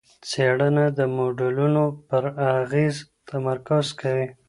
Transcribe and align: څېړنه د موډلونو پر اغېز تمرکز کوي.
څېړنه 0.29 0.85
د 0.97 0.99
موډلونو 1.15 1.83
پر 2.07 2.23
اغېز 2.59 2.95
تمرکز 3.29 3.85
کوي. 3.99 4.27